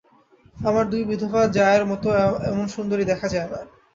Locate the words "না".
3.51-3.59